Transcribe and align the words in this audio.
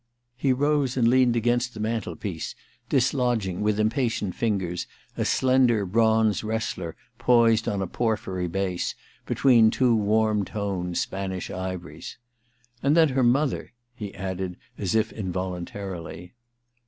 * 0.23 0.25
He 0.35 0.51
rose 0.51 0.97
and 0.97 1.07
leaned 1.07 1.35
against 1.35 1.75
the 1.75 1.79
mantelpiece, 1.79 2.55
dislodging 2.89 3.61
with 3.61 3.79
impatient 3.79 4.33
fingers 4.33 4.87
a 5.15 5.23
slender 5.25 5.85
bronze 5.85 6.43
wrestler 6.43 6.95
poised 7.19 7.67
on 7.67 7.83
a 7.83 7.85
porphyry 7.85 8.47
base, 8.47 8.95
between 9.27 9.69
two 9.69 9.95
warm 9.95 10.43
toned 10.43 10.97
Spanish 10.97 11.51
ivories. 11.51 12.17
*And 12.81 12.97
then 12.97 13.09
her 13.09 13.21
mother' 13.21 13.73
he 14.01 14.11
added, 14.15 14.57
as 14.75 14.95
if 14.95 15.13
involuntarily. 15.13 16.33